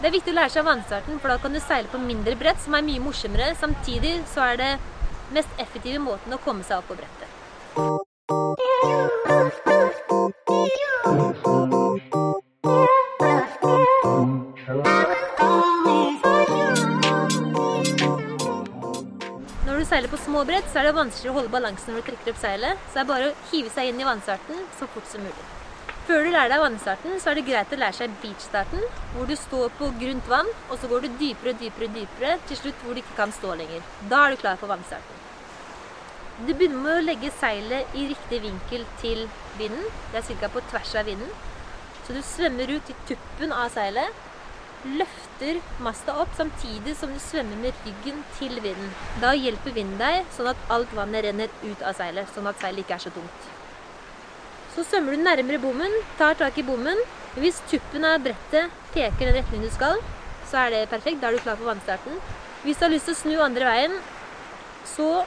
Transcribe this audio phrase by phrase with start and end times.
[0.00, 2.56] Det er viktig å lære seg vannstarten, for da kan du seile på mindre brett,
[2.64, 3.50] som er mye morsommere.
[3.60, 4.68] Samtidig så er det
[5.36, 7.28] mest effektive måten å komme seg opp på brettet.
[19.68, 22.08] Når du seiler på små brett, så er det vanskeligere å holde balansen når du
[22.08, 25.12] trekker opp seilet, så det er bare å hive seg inn i vannstarten så fort
[25.12, 25.50] som mulig.
[26.08, 29.34] Før du lærer deg vannstarten, så er det greit å lære seg beachstarten, hvor du
[29.38, 32.96] står på grunt vann, og så går du dypere og dypere dypere, til slutt hvor
[32.96, 33.84] du ikke kan stå lenger.
[34.10, 35.20] Da er du klar for vannstarten.
[36.40, 39.26] Du begynner med å legge seilet i riktig vinkel til
[39.58, 39.84] vinden.
[40.14, 40.48] Det er ca.
[40.48, 41.28] på tvers av vinden.
[42.06, 44.26] Så du svømmer ut til tuppen av seilet,
[44.96, 48.88] løfter masta opp samtidig som du svømmer med ryggen til vinden.
[49.20, 52.86] Da hjelper vinden deg sånn at alt vannet renner ut av seilet, sånn at seilet
[52.86, 53.50] ikke er så tungt.
[54.74, 56.98] Så svømmer du nærmere bommen, tar tak i bommen.
[57.38, 59.98] Hvis tuppen av brettet peker den retningen du skal,
[60.50, 61.20] så er det perfekt.
[61.22, 62.18] Da er du klar for vannstarten.
[62.62, 63.94] Hvis du har lyst til å snu andre veien,
[64.86, 65.24] så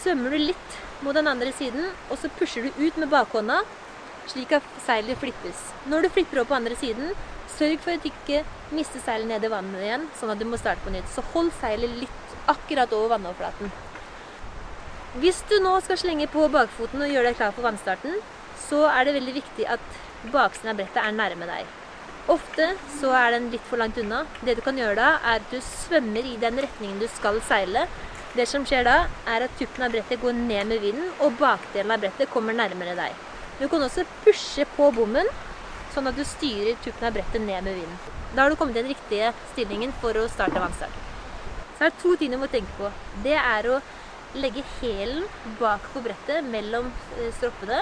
[0.00, 3.60] svømmer du litt mot den andre siden, og så pusher du ut med bakhånda,
[4.28, 5.60] slik at seilet flippes.
[5.88, 7.14] Når du flipper opp på andre siden,
[7.56, 8.42] sørg for at du ikke
[8.76, 11.08] mister seilet ned i vannet igjen, sånn at du må starte på nytt.
[11.14, 13.72] Så hold seilet litt akkurat over vannoverflaten.
[15.20, 18.20] Hvis du nå skal slenge på bakfoten og gjøre deg klar for vannstarten,
[18.68, 19.84] så er det veldig viktig at
[20.32, 21.76] baksiden av brettet er nærme deg.
[22.30, 22.66] Ofte
[22.98, 24.22] så er den litt for langt unna.
[24.44, 27.86] Det du kan gjøre da, er at du svømmer i den retningen du skal seile.
[28.36, 31.90] Det som skjer da, er at tuppen av brettet går ned med vinden, og bakdelen
[31.90, 33.16] av brettet kommer nærmere deg.
[33.58, 35.26] Du kan også pushe på bommen,
[35.94, 37.98] sånn at du styrer tuppen av brettet ned med vinden.
[38.36, 40.94] Da har du kommet i den riktige stillingen for å starte vannstart.
[41.74, 42.92] Så er det to ting du må tenke på.
[43.24, 43.80] Det er å
[44.38, 45.24] legge hælen
[45.58, 46.92] bak på brettet mellom
[47.40, 47.80] stroppene.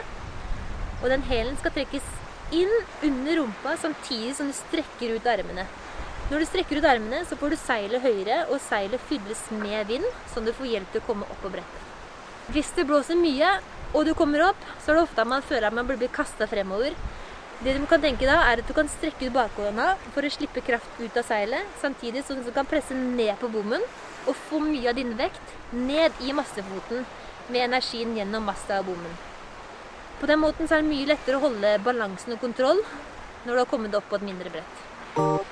[1.03, 2.07] Og den hælen skal trekkes
[2.55, 2.73] inn
[3.05, 5.67] under rumpa samtidig som du strekker ut armene.
[6.29, 10.05] Når du strekker ut armene, så får du seilet høyere, og seilet fylles med vind,
[10.33, 11.85] sånn du får hjelp til å komme opp på brettet.
[12.53, 13.55] Hvis det blåser mye,
[13.95, 16.49] og du kommer opp, så er det ofte at man føler at man blir kasta
[16.51, 16.97] fremover.
[17.65, 20.63] Det du kan tenke da, er at du kan strekke ut bakhånda for å slippe
[20.67, 23.83] kraft ut av seilet, samtidig som du kan presse ned på bommen
[24.29, 27.09] og få mye av din vekt ned i massefoten
[27.49, 29.17] med energien gjennom masta og bommen.
[30.19, 32.81] På den måten er det mye lettere å holde balansen og kontroll
[33.45, 35.48] når du har kommet opp på et mindre brett.